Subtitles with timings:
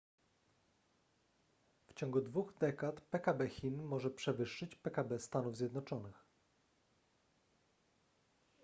[1.87, 6.25] w ciągu dwóch dekad pkb chin może przewyższyć pkb stanów zjednoczonych